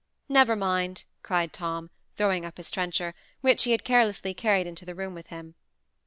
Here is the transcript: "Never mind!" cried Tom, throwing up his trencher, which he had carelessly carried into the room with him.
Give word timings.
"Never 0.27 0.55
mind!" 0.55 1.03
cried 1.21 1.53
Tom, 1.53 1.91
throwing 2.17 2.43
up 2.43 2.57
his 2.57 2.71
trencher, 2.71 3.13
which 3.41 3.65
he 3.65 3.71
had 3.71 3.83
carelessly 3.83 4.33
carried 4.33 4.65
into 4.65 4.83
the 4.83 4.95
room 4.95 5.13
with 5.13 5.27
him. 5.27 5.53